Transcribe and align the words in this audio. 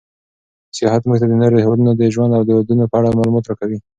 سیاحت 0.77 1.01
موږ 1.05 1.17
ته 1.21 1.25
د 1.29 1.33
نورو 1.41 1.61
هېوادونو 1.63 1.91
د 1.95 2.03
ژوند 2.13 2.31
او 2.37 2.43
دودونو 2.49 2.83
په 2.91 2.95
اړه 2.99 3.15
معلومات 3.17 3.45
راکوي. 3.47 3.79